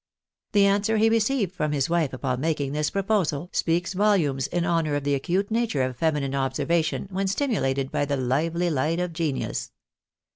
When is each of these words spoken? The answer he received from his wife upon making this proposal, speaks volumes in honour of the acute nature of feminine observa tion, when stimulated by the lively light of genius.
The 0.53 0.65
answer 0.65 0.97
he 0.97 1.09
received 1.11 1.53
from 1.53 1.73
his 1.73 1.87
wife 1.87 2.11
upon 2.11 2.41
making 2.41 2.71
this 2.71 2.89
proposal, 2.89 3.51
speaks 3.53 3.93
volumes 3.93 4.47
in 4.47 4.65
honour 4.65 4.95
of 4.95 5.03
the 5.03 5.13
acute 5.13 5.51
nature 5.51 5.83
of 5.83 5.95
feminine 5.95 6.31
observa 6.31 6.83
tion, 6.83 7.07
when 7.11 7.27
stimulated 7.27 7.91
by 7.91 8.05
the 8.05 8.17
lively 8.17 8.71
light 8.71 8.99
of 8.99 9.13
genius. 9.13 9.69